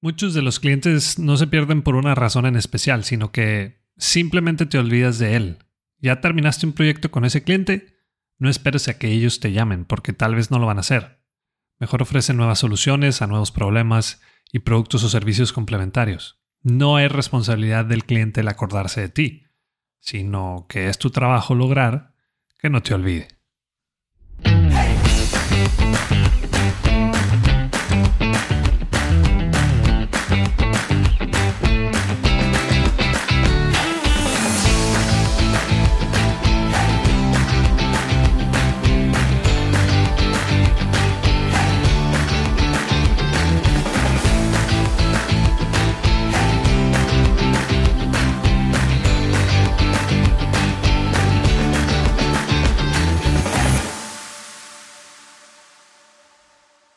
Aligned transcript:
Muchos 0.00 0.32
de 0.32 0.42
los 0.42 0.60
clientes 0.60 1.18
no 1.18 1.36
se 1.36 1.48
pierden 1.48 1.82
por 1.82 1.96
una 1.96 2.14
razón 2.14 2.46
en 2.46 2.54
especial, 2.54 3.02
sino 3.02 3.32
que 3.32 3.82
simplemente 3.96 4.64
te 4.64 4.78
olvidas 4.78 5.18
de 5.18 5.34
él. 5.34 5.58
Ya 5.98 6.20
terminaste 6.20 6.66
un 6.66 6.72
proyecto 6.72 7.10
con 7.10 7.24
ese 7.24 7.42
cliente, 7.42 7.98
no 8.38 8.48
esperes 8.48 8.86
a 8.86 8.96
que 8.96 9.10
ellos 9.10 9.40
te 9.40 9.50
llamen, 9.50 9.84
porque 9.84 10.12
tal 10.12 10.36
vez 10.36 10.52
no 10.52 10.60
lo 10.60 10.66
van 10.66 10.76
a 10.76 10.80
hacer. 10.80 11.20
Mejor 11.80 12.02
ofrece 12.02 12.32
nuevas 12.32 12.60
soluciones 12.60 13.22
a 13.22 13.26
nuevos 13.26 13.50
problemas 13.50 14.20
y 14.52 14.60
productos 14.60 15.02
o 15.02 15.08
servicios 15.08 15.52
complementarios. 15.52 16.40
No 16.62 17.00
es 17.00 17.10
responsabilidad 17.10 17.84
del 17.84 18.04
cliente 18.04 18.42
el 18.42 18.48
acordarse 18.48 19.00
de 19.00 19.08
ti, 19.08 19.46
sino 19.98 20.66
que 20.68 20.88
es 20.88 20.98
tu 20.98 21.10
trabajo 21.10 21.56
lograr 21.56 22.14
que 22.60 22.70
no 22.70 22.82
te 22.82 22.94
olvide. 22.94 23.28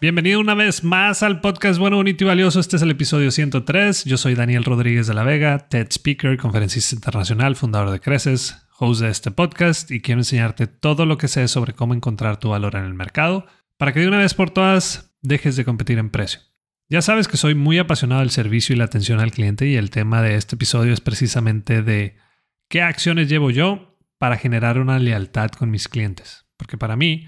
Bienvenido 0.01 0.39
una 0.39 0.55
vez 0.55 0.83
más 0.83 1.21
al 1.21 1.41
podcast 1.41 1.79
Bueno, 1.79 1.97
Bonito 1.97 2.23
y 2.23 2.27
Valioso. 2.27 2.59
Este 2.59 2.75
es 2.75 2.81
el 2.81 2.89
episodio 2.89 3.29
103. 3.29 4.03
Yo 4.05 4.17
soy 4.17 4.33
Daniel 4.33 4.63
Rodríguez 4.63 5.05
de 5.05 5.13
la 5.13 5.21
Vega, 5.21 5.69
TED 5.69 5.89
Speaker, 5.91 6.37
conferencista 6.37 6.95
internacional, 6.95 7.55
fundador 7.55 7.91
de 7.91 7.99
Creces, 7.99 8.65
host 8.79 9.01
de 9.01 9.09
este 9.09 9.29
podcast 9.29 9.91
y 9.91 10.01
quiero 10.01 10.21
enseñarte 10.21 10.65
todo 10.65 11.05
lo 11.05 11.19
que 11.19 11.27
sé 11.27 11.47
sobre 11.47 11.73
cómo 11.73 11.93
encontrar 11.93 12.37
tu 12.37 12.49
valor 12.49 12.77
en 12.77 12.85
el 12.85 12.95
mercado 12.95 13.45
para 13.77 13.93
que 13.93 13.99
de 13.99 14.07
una 14.07 14.17
vez 14.17 14.33
por 14.33 14.49
todas 14.49 15.13
dejes 15.21 15.55
de 15.55 15.65
competir 15.65 15.99
en 15.99 16.09
precio. 16.09 16.41
Ya 16.89 17.03
sabes 17.03 17.27
que 17.27 17.37
soy 17.37 17.53
muy 17.53 17.77
apasionado 17.77 18.21
del 18.21 18.31
servicio 18.31 18.73
y 18.73 18.79
la 18.79 18.85
atención 18.85 19.19
al 19.19 19.31
cliente 19.31 19.67
y 19.67 19.75
el 19.75 19.91
tema 19.91 20.23
de 20.23 20.33
este 20.33 20.55
episodio 20.55 20.93
es 20.93 21.01
precisamente 21.01 21.83
de 21.83 22.15
qué 22.69 22.81
acciones 22.81 23.29
llevo 23.29 23.51
yo 23.51 23.99
para 24.17 24.37
generar 24.37 24.79
una 24.79 24.97
lealtad 24.97 25.51
con 25.51 25.69
mis 25.69 25.87
clientes. 25.87 26.47
Porque 26.57 26.79
para 26.79 26.95
mí, 26.95 27.27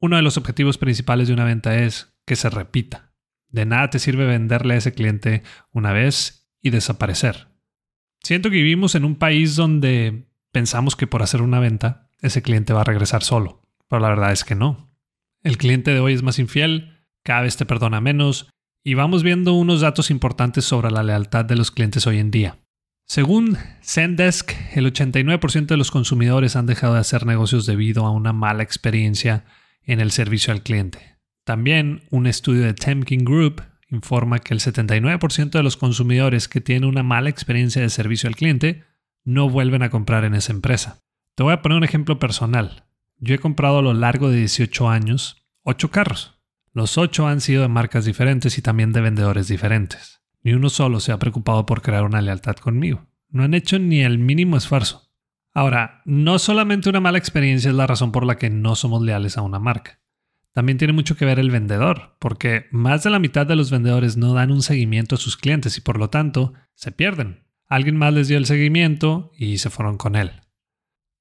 uno 0.00 0.16
de 0.16 0.22
los 0.22 0.36
objetivos 0.36 0.78
principales 0.78 1.28
de 1.28 1.34
una 1.34 1.44
venta 1.44 1.76
es 1.76 2.14
que 2.26 2.36
se 2.36 2.50
repita. 2.50 3.12
De 3.48 3.64
nada 3.64 3.90
te 3.90 3.98
sirve 3.98 4.26
venderle 4.26 4.74
a 4.74 4.76
ese 4.76 4.92
cliente 4.92 5.42
una 5.72 5.92
vez 5.92 6.50
y 6.60 6.70
desaparecer. 6.70 7.48
Siento 8.22 8.50
que 8.50 8.56
vivimos 8.56 8.94
en 8.94 9.04
un 9.04 9.16
país 9.16 9.56
donde 9.56 10.28
pensamos 10.52 10.96
que 10.96 11.06
por 11.06 11.22
hacer 11.22 11.42
una 11.42 11.60
venta 11.60 12.10
ese 12.20 12.42
cliente 12.42 12.72
va 12.72 12.82
a 12.82 12.84
regresar 12.84 13.22
solo, 13.22 13.62
pero 13.88 14.00
la 14.00 14.08
verdad 14.08 14.32
es 14.32 14.44
que 14.44 14.54
no. 14.54 14.90
El 15.42 15.56
cliente 15.56 15.92
de 15.92 16.00
hoy 16.00 16.14
es 16.14 16.22
más 16.22 16.38
infiel, 16.38 16.98
cada 17.22 17.42
vez 17.42 17.56
te 17.56 17.66
perdona 17.66 18.00
menos 18.00 18.50
y 18.84 18.94
vamos 18.94 19.22
viendo 19.22 19.54
unos 19.54 19.80
datos 19.80 20.10
importantes 20.10 20.64
sobre 20.64 20.90
la 20.90 21.02
lealtad 21.02 21.44
de 21.44 21.56
los 21.56 21.70
clientes 21.70 22.06
hoy 22.06 22.18
en 22.18 22.30
día. 22.30 22.58
Según 23.06 23.56
Zendesk, 23.82 24.52
el 24.74 24.92
89% 24.92 25.66
de 25.66 25.76
los 25.76 25.90
consumidores 25.90 26.56
han 26.56 26.66
dejado 26.66 26.94
de 26.94 27.00
hacer 27.00 27.24
negocios 27.24 27.64
debido 27.64 28.04
a 28.04 28.10
una 28.10 28.34
mala 28.34 28.62
experiencia 28.62 29.44
en 29.88 30.00
el 30.00 30.12
servicio 30.12 30.52
al 30.52 30.62
cliente. 30.62 31.16
También 31.44 32.02
un 32.10 32.26
estudio 32.26 32.62
de 32.62 32.74
Temkin 32.74 33.24
Group 33.24 33.62
informa 33.90 34.38
que 34.38 34.52
el 34.52 34.60
79% 34.60 35.50
de 35.50 35.62
los 35.62 35.76
consumidores 35.76 36.46
que 36.46 36.60
tienen 36.60 36.88
una 36.88 37.02
mala 37.02 37.30
experiencia 37.30 37.82
de 37.82 37.88
servicio 37.88 38.28
al 38.28 38.36
cliente 38.36 38.84
no 39.24 39.48
vuelven 39.48 39.82
a 39.82 39.90
comprar 39.90 40.24
en 40.24 40.34
esa 40.34 40.52
empresa. 40.52 41.02
Te 41.34 41.42
voy 41.42 41.54
a 41.54 41.62
poner 41.62 41.78
un 41.78 41.84
ejemplo 41.84 42.18
personal. 42.18 42.84
Yo 43.16 43.34
he 43.34 43.38
comprado 43.38 43.78
a 43.78 43.82
lo 43.82 43.94
largo 43.94 44.30
de 44.30 44.36
18 44.36 44.90
años 44.90 45.48
8 45.62 45.90
carros. 45.90 46.40
Los 46.72 46.98
8 46.98 47.26
han 47.26 47.40
sido 47.40 47.62
de 47.62 47.68
marcas 47.68 48.04
diferentes 48.04 48.58
y 48.58 48.62
también 48.62 48.92
de 48.92 49.00
vendedores 49.00 49.48
diferentes. 49.48 50.20
Ni 50.42 50.52
uno 50.52 50.68
solo 50.68 51.00
se 51.00 51.12
ha 51.12 51.18
preocupado 51.18 51.66
por 51.66 51.82
crear 51.82 52.04
una 52.04 52.20
lealtad 52.22 52.56
conmigo. 52.56 53.06
No 53.30 53.42
han 53.42 53.54
hecho 53.54 53.78
ni 53.78 54.02
el 54.02 54.18
mínimo 54.18 54.56
esfuerzo. 54.56 55.07
Ahora, 55.58 56.02
no 56.04 56.38
solamente 56.38 56.88
una 56.88 57.00
mala 57.00 57.18
experiencia 57.18 57.68
es 57.68 57.74
la 57.74 57.88
razón 57.88 58.12
por 58.12 58.24
la 58.24 58.36
que 58.36 58.48
no 58.48 58.76
somos 58.76 59.02
leales 59.02 59.36
a 59.36 59.42
una 59.42 59.58
marca. 59.58 60.00
También 60.54 60.78
tiene 60.78 60.92
mucho 60.92 61.16
que 61.16 61.24
ver 61.24 61.40
el 61.40 61.50
vendedor, 61.50 62.14
porque 62.20 62.66
más 62.70 63.02
de 63.02 63.10
la 63.10 63.18
mitad 63.18 63.44
de 63.44 63.56
los 63.56 63.72
vendedores 63.72 64.16
no 64.16 64.34
dan 64.34 64.52
un 64.52 64.62
seguimiento 64.62 65.16
a 65.16 65.18
sus 65.18 65.36
clientes 65.36 65.76
y 65.76 65.80
por 65.80 65.98
lo 65.98 66.10
tanto 66.10 66.52
se 66.76 66.92
pierden. 66.92 67.44
Alguien 67.66 67.96
más 67.96 68.14
les 68.14 68.28
dio 68.28 68.38
el 68.38 68.46
seguimiento 68.46 69.32
y 69.36 69.58
se 69.58 69.68
fueron 69.68 69.96
con 69.96 70.14
él. 70.14 70.30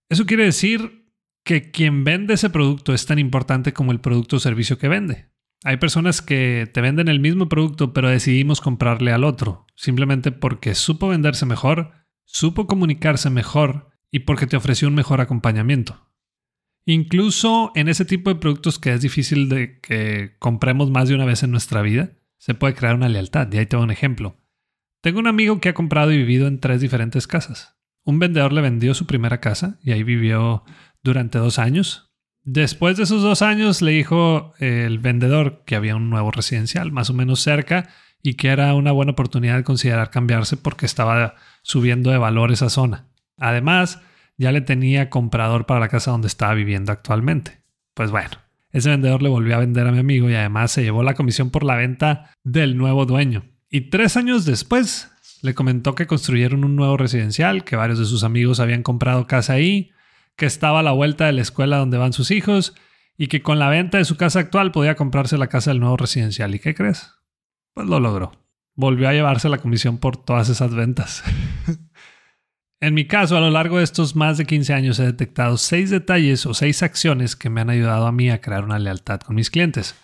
Eso 0.08 0.28
quiere 0.28 0.44
decir 0.44 1.12
que 1.44 1.72
quien 1.72 2.04
vende 2.04 2.36
ese 2.36 2.52
producto 2.52 2.94
es 2.94 3.08
tan 3.08 3.18
importante 3.18 3.74
como 3.74 3.92
el 3.92 4.02
producto 4.02 4.36
o 4.36 4.40
servicio 4.40 4.78
que 4.78 4.88
vende. 4.88 5.32
Hay 5.64 5.78
personas 5.78 6.22
que 6.22 6.70
te 6.72 6.82
venden 6.82 7.08
el 7.08 7.20
mismo 7.20 7.50
producto 7.50 7.92
pero 7.92 8.08
decidimos 8.08 8.62
comprarle 8.62 9.14
al 9.14 9.24
otro, 9.24 9.66
simplemente 9.76 10.32
porque 10.32 10.76
supo 10.76 11.08
venderse 11.08 11.48
mejor, 11.48 11.94
supo 12.24 12.68
comunicarse 12.68 13.32
mejor 13.32 13.97
y 14.12 14.20
porque 14.20 14.48
te 14.48 14.58
ofreció 14.58 14.88
un 14.88 14.96
mejor 14.96 15.22
acompañamiento. 15.22 16.08
Incluso 16.86 17.72
en 17.76 17.90
ese 17.90 18.06
tipo 18.06 18.30
de 18.30 18.40
productos 18.40 18.80
que 18.80 18.94
es 18.94 19.02
difícil 19.02 19.50
de 19.50 19.80
que 19.82 20.36
compremos 20.40 20.90
más 20.90 21.10
de 21.10 21.16
una 21.16 21.26
vez 21.26 21.44
en 21.44 21.52
nuestra 21.52 21.82
vida, 21.82 22.12
se 22.38 22.54
puede 22.54 22.76
crear 22.76 22.96
una 22.96 23.10
lealtad. 23.10 23.52
Y 23.52 23.58
ahí 23.58 23.66
tengo 23.66 23.84
un 23.84 23.92
ejemplo. 23.92 24.38
Tengo 25.02 25.20
un 25.20 25.28
amigo 25.28 25.60
que 25.60 25.70
ha 25.70 25.74
comprado 25.74 26.12
y 26.12 26.18
vivido 26.18 26.48
en 26.48 26.60
tres 26.60 26.80
diferentes 26.80 27.28
casas. 27.28 27.78
Un 28.06 28.20
vendedor 28.20 28.54
le 28.54 28.62
vendió 28.62 28.94
su 28.94 29.06
primera 29.06 29.42
casa 29.42 29.80
y 29.84 29.92
ahí 29.92 30.04
vivió 30.04 30.64
durante 31.04 31.40
dos 31.40 31.60
años. 31.60 32.14
Después 32.44 32.96
de 32.96 33.04
esos 33.04 33.22
dos 33.22 33.42
años 33.42 33.82
le 33.82 33.92
dijo 33.92 34.54
el 34.60 35.00
vendedor 35.00 35.64
que 35.66 35.76
había 35.76 35.98
un 35.98 36.10
nuevo 36.10 36.32
residencial 36.32 36.94
más 36.94 37.10
o 37.10 37.14
menos 37.14 37.42
cerca 37.42 37.90
y 38.24 38.36
que 38.36 38.48
era 38.48 38.74
una 38.74 38.94
buena 38.94 39.12
oportunidad 39.12 39.58
de 39.58 39.66
considerar 39.66 40.10
cambiarse 40.10 40.56
porque 40.56 40.86
estaba 40.86 41.36
subiendo 41.64 42.12
de 42.12 42.18
valor 42.18 42.54
esa 42.54 42.70
zona. 42.70 43.07
Además, 43.38 44.02
ya 44.38 44.52
le 44.52 44.62
tenía 44.62 45.10
comprador 45.10 45.66
para 45.66 45.80
la 45.80 45.90
casa 45.90 46.12
donde 46.12 46.28
estaba 46.28 46.54
viviendo 46.54 46.92
actualmente. 46.92 47.62
Pues 47.94 48.12
bueno, 48.12 48.38
ese 48.72 48.90
vendedor 48.90 49.22
le 49.24 49.30
volvió 49.30 49.56
a 49.56 49.60
vender 49.60 49.88
a 49.88 49.92
mi 49.92 50.00
amigo 50.00 50.30
y 50.30 50.36
además 50.36 50.72
se 50.72 50.84
llevó 50.84 51.04
la 51.04 51.16
comisión 51.16 51.50
por 51.50 51.64
la 51.64 51.76
venta 51.76 52.32
del 52.44 52.78
nuevo 52.78 53.06
dueño. 53.06 53.46
Y 53.70 53.90
tres 53.90 54.18
años 54.18 54.46
después 54.46 55.12
le 55.42 55.54
comentó 55.54 55.96
que 55.96 56.08
construyeron 56.08 56.64
un 56.64 56.76
nuevo 56.76 56.98
residencial, 56.98 57.64
que 57.64 57.76
varios 57.76 58.00
de 58.00 58.06
sus 58.06 58.24
amigos 58.24 58.60
habían 58.60 58.84
comprado 58.84 59.28
casa 59.28 59.54
ahí, 59.54 59.92
que 60.36 60.46
estaba 60.46 60.80
a 60.80 60.84
la 60.84 60.92
vuelta 60.92 61.26
de 61.26 61.34
la 61.34 61.42
escuela 61.42 61.78
donde 61.78 61.98
van 61.98 62.14
sus 62.14 62.32
hijos 62.32 62.76
y 63.18 63.28
que 63.28 63.42
con 63.42 63.60
la 63.60 63.70
venta 63.70 63.98
de 63.98 64.06
su 64.06 64.16
casa 64.16 64.40
actual 64.40 64.72
podía 64.72 64.96
comprarse 64.96 65.38
la 65.38 65.48
casa 65.48 65.72
del 65.72 65.80
nuevo 65.80 65.98
residencial. 65.98 66.54
¿Y 66.54 66.60
qué 66.60 66.76
crees? 66.76 67.12
Pues 67.74 67.88
lo 67.88 68.00
logró. 68.00 68.32
Volvió 68.76 69.10
a 69.10 69.14
llevarse 69.14 69.50
la 69.50 69.58
comisión 69.58 69.98
por 69.98 70.18
todas 70.18 70.50
esas 70.50 70.74
ventas. 70.76 71.24
En 72.80 72.94
mi 72.94 73.06
caso, 73.06 73.36
a 73.36 73.42
lo 73.42 73.50
largo 73.50 73.78
de 73.78 73.84
estos 73.84 74.16
más 74.16 74.38
de 74.38 74.46
15 74.46 74.74
años 74.74 75.00
he 75.00 75.06
detectado 75.06 75.58
seis 75.58 75.90
detalles 75.90 76.46
o 76.46 76.54
seis 76.54 76.84
acciones 76.84 77.36
que 77.36 77.50
me 77.50 77.62
han 77.62 77.72
ayudado 77.72 78.06
a 78.06 78.12
mí 78.12 78.30
a 78.30 78.40
crear 78.40 78.64
una 78.64 78.78
lealtad 78.78 79.20
con 79.22 79.36
mis 79.36 79.50
clientes. 79.50 79.96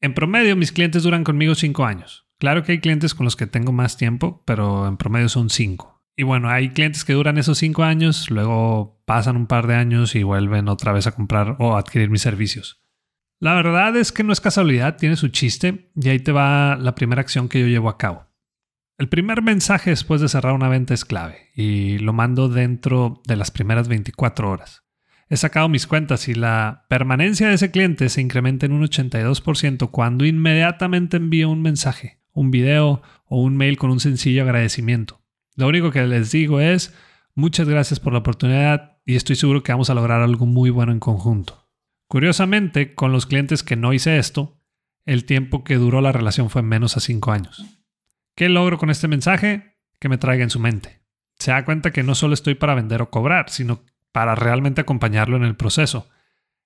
En 0.00 0.12
promedio, 0.12 0.56
mis 0.56 0.72
clientes 0.72 1.04
duran 1.04 1.22
conmigo 1.22 1.54
5 1.54 1.84
años. 1.84 2.26
Claro 2.38 2.64
que 2.64 2.72
hay 2.72 2.80
clientes 2.80 3.14
con 3.14 3.24
los 3.24 3.36
que 3.36 3.46
tengo 3.46 3.72
más 3.72 3.96
tiempo, 3.96 4.42
pero 4.44 4.88
en 4.88 4.96
promedio 4.96 5.28
son 5.28 5.50
5. 5.50 6.02
Y 6.16 6.24
bueno, 6.24 6.50
hay 6.50 6.70
clientes 6.70 7.04
que 7.04 7.12
duran 7.12 7.38
esos 7.38 7.58
5 7.58 7.84
años, 7.84 8.30
luego 8.30 9.00
pasan 9.06 9.36
un 9.36 9.46
par 9.46 9.68
de 9.68 9.74
años 9.74 10.16
y 10.16 10.24
vuelven 10.24 10.68
otra 10.68 10.92
vez 10.92 11.06
a 11.06 11.12
comprar 11.12 11.56
o 11.60 11.76
adquirir 11.76 12.10
mis 12.10 12.22
servicios. 12.22 12.82
La 13.38 13.54
verdad 13.54 13.96
es 13.96 14.12
que 14.12 14.24
no 14.24 14.32
es 14.32 14.40
casualidad, 14.40 14.96
tiene 14.96 15.16
su 15.16 15.28
chiste 15.28 15.90
y 15.94 16.08
ahí 16.08 16.18
te 16.18 16.32
va 16.32 16.76
la 16.76 16.94
primera 16.94 17.20
acción 17.20 17.48
que 17.48 17.60
yo 17.60 17.66
llevo 17.66 17.88
a 17.88 17.98
cabo. 17.98 18.26
El 18.98 19.10
primer 19.10 19.42
mensaje 19.42 19.90
después 19.90 20.22
de 20.22 20.28
cerrar 20.28 20.54
una 20.54 20.70
venta 20.70 20.94
es 20.94 21.04
clave 21.04 21.50
y 21.54 21.98
lo 21.98 22.14
mando 22.14 22.48
dentro 22.48 23.20
de 23.26 23.36
las 23.36 23.50
primeras 23.50 23.88
24 23.88 24.50
horas. 24.50 24.84
He 25.28 25.36
sacado 25.36 25.68
mis 25.68 25.86
cuentas 25.86 26.28
y 26.28 26.34
la 26.34 26.86
permanencia 26.88 27.48
de 27.48 27.54
ese 27.54 27.70
cliente 27.70 28.08
se 28.08 28.22
incrementa 28.22 28.64
en 28.64 28.72
un 28.72 28.82
82% 28.84 29.90
cuando 29.90 30.24
inmediatamente 30.24 31.18
envío 31.18 31.50
un 31.50 31.60
mensaje, 31.60 32.20
un 32.32 32.50
video 32.50 33.02
o 33.26 33.42
un 33.42 33.58
mail 33.58 33.76
con 33.76 33.90
un 33.90 34.00
sencillo 34.00 34.44
agradecimiento. 34.44 35.20
Lo 35.56 35.68
único 35.68 35.90
que 35.90 36.06
les 36.06 36.30
digo 36.30 36.60
es 36.60 36.94
muchas 37.34 37.68
gracias 37.68 38.00
por 38.00 38.14
la 38.14 38.20
oportunidad 38.20 38.98
y 39.04 39.16
estoy 39.16 39.36
seguro 39.36 39.62
que 39.62 39.72
vamos 39.72 39.90
a 39.90 39.94
lograr 39.94 40.22
algo 40.22 40.46
muy 40.46 40.70
bueno 40.70 40.92
en 40.92 41.00
conjunto. 41.00 41.68
Curiosamente, 42.08 42.94
con 42.94 43.12
los 43.12 43.26
clientes 43.26 43.62
que 43.62 43.76
no 43.76 43.92
hice 43.92 44.16
esto, 44.16 44.58
el 45.04 45.26
tiempo 45.26 45.64
que 45.64 45.74
duró 45.74 46.00
la 46.00 46.12
relación 46.12 46.48
fue 46.48 46.62
menos 46.62 46.96
a 46.96 47.00
5 47.00 47.32
años. 47.32 47.85
¿Qué 48.36 48.50
logro 48.50 48.76
con 48.76 48.90
este 48.90 49.08
mensaje? 49.08 49.78
Que 49.98 50.10
me 50.10 50.18
traiga 50.18 50.44
en 50.44 50.50
su 50.50 50.60
mente. 50.60 51.00
Se 51.38 51.52
da 51.52 51.64
cuenta 51.64 51.90
que 51.90 52.02
no 52.02 52.14
solo 52.14 52.34
estoy 52.34 52.54
para 52.54 52.74
vender 52.74 53.00
o 53.00 53.08
cobrar, 53.08 53.48
sino 53.48 53.82
para 54.12 54.34
realmente 54.34 54.82
acompañarlo 54.82 55.38
en 55.38 55.44
el 55.44 55.56
proceso. 55.56 56.10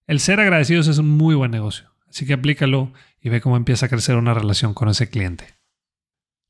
El 0.08 0.19
ser 0.19 0.40
agradecidos 0.40 0.88
es 0.88 0.99
un 0.99 1.08
muy 1.08 1.37
buen 1.37 1.52
negocio, 1.52 1.94
así 2.08 2.26
que 2.26 2.32
aplícalo 2.32 2.93
y 3.20 3.28
ve 3.28 3.40
cómo 3.40 3.56
empieza 3.56 3.87
a 3.87 3.88
crecer 3.88 4.17
una 4.17 4.34
relación 4.34 4.75
con 4.75 4.88
ese 4.88 5.11
cliente. 5.11 5.46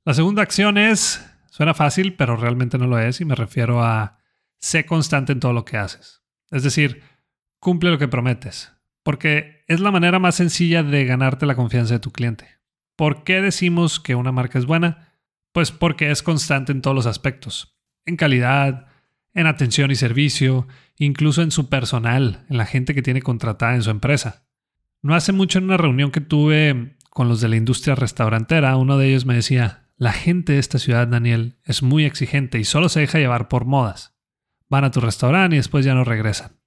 La 0.07 0.15
segunda 0.15 0.41
acción 0.41 0.79
es, 0.79 1.23
suena 1.51 1.75
fácil, 1.75 2.15
pero 2.15 2.37
realmente 2.37 2.79
no 2.79 2.87
lo 2.87 2.99
es, 2.99 3.21
y 3.21 3.27
me 3.27 3.35
refiero 3.35 3.85
a 3.85 4.19
sé 4.59 4.87
constante 4.87 5.33
en 5.33 5.41
todo 5.41 5.53
lo 5.53 5.67
que 5.67 5.77
haces. 5.77 6.23
Es 6.51 6.63
decir, 6.63 7.03
cumple 7.59 7.91
lo 7.91 7.99
que 7.99 8.09
prometes, 8.09 8.73
porque 9.03 9.65
es 9.67 9.81
la 9.81 9.91
manera 9.91 10.19
más 10.19 10.37
sencilla 10.37 10.83
de 10.83 11.05
ganarte 11.05 11.45
la 11.45 11.57
confianza 11.57 11.93
de 11.93 12.01
tu 12.01 12.11
cliente. 12.11 12.49
¿Por 12.97 13.23
qué 13.23 13.43
decimos 13.43 14.01
que 14.01 14.15
una 14.15 14.33
marca 14.33 14.59
es 14.59 14.65
buena? 14.65 15.10
Pues 15.53 15.73
porque 15.73 16.11
es 16.11 16.23
constante 16.23 16.73
en 16.73 16.83
todos 16.83 16.95
los 16.95 17.07
aspectos, 17.07 17.77
en 18.07 18.17
calidad, 18.17 18.87
en 19.35 19.47
atención 19.47 19.91
y 19.91 19.97
servicio, 19.97 20.67
incluso 20.97 21.43
en 21.43 21.51
su 21.51 21.69
personal, 21.69 22.47
en 22.49 22.57
la 22.57 22.67
gente 22.67 22.95
que 22.95 23.03
tiene 23.03 23.23
contratada 23.23 23.75
en 23.75 23.83
su 23.83 23.91
empresa. 23.91 24.47
No 25.03 25.15
hace 25.15 25.33
mucho 25.33 25.59
en 25.59 25.65
una 25.65 25.77
reunión 25.77 26.11
que 26.11 26.21
tuve 26.21 26.97
con 27.11 27.29
los 27.29 27.41
de 27.41 27.49
la 27.49 27.57
industria 27.57 27.95
restaurantera, 27.95 28.77
uno 28.77 28.97
de 28.97 29.09
ellos 29.09 29.27
me 29.27 29.35
decía, 29.35 29.89
la 29.97 30.13
gente 30.13 30.55
de 30.55 30.59
esta 30.59 30.79
ciudad, 30.79 31.09
Daniel, 31.09 31.59
es 31.65 31.83
muy 31.83 32.05
exigente 32.05 32.59
y 32.59 32.65
solo 32.65 32.89
se 32.89 33.01
deja 33.01 33.19
llevar 33.19 33.49
por 33.49 33.65
modas. 33.65 34.17
Van 34.69 34.85
a 34.85 34.91
tu 34.91 35.01
restaurante 35.01 35.57
y 35.57 35.59
después 35.59 35.85
ya 35.85 35.95
no 35.95 36.05
regresan. 36.05 36.61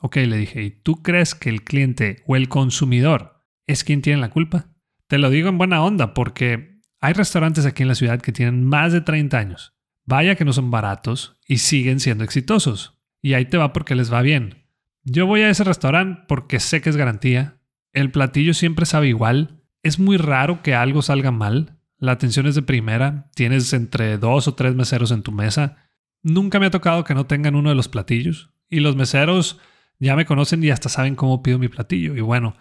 Ok, 0.00 0.16
le 0.16 0.36
dije, 0.36 0.62
¿y 0.62 0.70
tú 0.70 1.02
crees 1.02 1.34
que 1.34 1.50
el 1.50 1.64
cliente 1.64 2.22
o 2.26 2.36
el 2.36 2.48
consumidor 2.48 3.44
es 3.66 3.84
quien 3.84 4.00
tiene 4.00 4.20
la 4.20 4.30
culpa? 4.30 4.68
Te 5.08 5.18
lo 5.18 5.28
digo 5.28 5.48
en 5.48 5.58
buena 5.58 5.82
onda 5.82 6.14
porque 6.14 6.77
hay 7.00 7.12
restaurantes 7.12 7.66
aquí 7.66 7.82
en 7.82 7.88
la 7.88 7.94
ciudad 7.94 8.20
que 8.20 8.32
tienen 8.32 8.64
más 8.64 8.92
de 8.92 9.00
30 9.00 9.38
años. 9.38 9.74
Vaya 10.04 10.34
que 10.34 10.44
no 10.44 10.52
son 10.52 10.70
baratos 10.70 11.36
y 11.46 11.58
siguen 11.58 12.00
siendo 12.00 12.24
exitosos. 12.24 12.98
Y 13.20 13.34
ahí 13.34 13.44
te 13.44 13.58
va 13.58 13.72
porque 13.72 13.94
les 13.94 14.12
va 14.12 14.22
bien. 14.22 14.64
Yo 15.04 15.26
voy 15.26 15.42
a 15.42 15.50
ese 15.50 15.64
restaurante 15.64 16.22
porque 16.28 16.60
sé 16.60 16.80
que 16.80 16.90
es 16.90 16.96
garantía. 16.96 17.58
El 17.92 18.10
platillo 18.10 18.54
siempre 18.54 18.86
sabe 18.86 19.08
igual. 19.08 19.62
Es 19.82 19.98
muy 19.98 20.16
raro 20.16 20.62
que 20.62 20.74
algo 20.74 21.02
salga 21.02 21.30
mal. 21.30 21.78
La 21.98 22.12
atención 22.12 22.46
es 22.46 22.54
de 22.54 22.62
primera. 22.62 23.30
Tienes 23.34 23.72
entre 23.72 24.18
dos 24.18 24.48
o 24.48 24.54
tres 24.54 24.74
meseros 24.74 25.10
en 25.10 25.22
tu 25.22 25.32
mesa. 25.32 25.76
Nunca 26.22 26.58
me 26.58 26.66
ha 26.66 26.70
tocado 26.70 27.04
que 27.04 27.14
no 27.14 27.26
tengan 27.26 27.54
uno 27.54 27.68
de 27.68 27.74
los 27.74 27.88
platillos. 27.88 28.50
Y 28.68 28.80
los 28.80 28.96
meseros 28.96 29.58
ya 29.98 30.16
me 30.16 30.26
conocen 30.26 30.62
y 30.62 30.70
hasta 30.70 30.88
saben 30.88 31.14
cómo 31.16 31.42
pido 31.42 31.58
mi 31.58 31.68
platillo. 31.68 32.16
Y 32.16 32.20
bueno, 32.20 32.56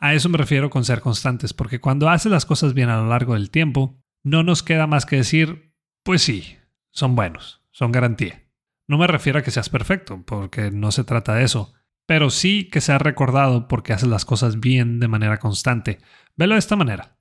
a 0.00 0.14
eso 0.14 0.30
me 0.30 0.38
refiero 0.38 0.70
con 0.70 0.84
ser 0.84 1.00
constantes, 1.00 1.52
porque 1.52 1.78
cuando 1.78 2.08
haces 2.08 2.32
las 2.32 2.46
cosas 2.46 2.72
bien 2.72 2.88
a 2.88 2.96
lo 2.96 3.08
largo 3.08 3.34
del 3.34 3.50
tiempo, 3.50 4.00
no 4.22 4.42
nos 4.42 4.62
queda 4.62 4.86
más 4.86 5.04
que 5.04 5.16
decir, 5.16 5.74
pues 6.02 6.22
sí, 6.22 6.56
son 6.90 7.14
buenos, 7.14 7.60
son 7.70 7.92
garantía. 7.92 8.42
No 8.88 8.96
me 8.96 9.06
refiero 9.06 9.38
a 9.38 9.42
que 9.42 9.50
seas 9.50 9.68
perfecto, 9.68 10.22
porque 10.26 10.70
no 10.70 10.90
se 10.90 11.04
trata 11.04 11.34
de 11.34 11.44
eso, 11.44 11.74
pero 12.06 12.30
sí 12.30 12.64
que 12.70 12.80
seas 12.80 13.00
recordado 13.00 13.68
porque 13.68 13.92
haces 13.92 14.08
las 14.08 14.24
cosas 14.24 14.58
bien 14.58 15.00
de 15.00 15.08
manera 15.08 15.38
constante. 15.38 15.98
Velo 16.34 16.54
de 16.54 16.60
esta 16.60 16.76
manera. 16.76 17.18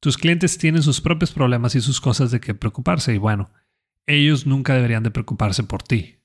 Tus 0.00 0.16
clientes 0.16 0.56
tienen 0.58 0.82
sus 0.82 1.00
propios 1.00 1.32
problemas 1.32 1.74
y 1.74 1.80
sus 1.82 2.00
cosas 2.00 2.30
de 2.30 2.40
que 2.40 2.54
preocuparse 2.54 3.14
y 3.14 3.18
bueno, 3.18 3.52
ellos 4.06 4.46
nunca 4.46 4.74
deberían 4.74 5.02
de 5.02 5.12
preocuparse 5.12 5.62
por 5.62 5.82
ti. 5.82 6.21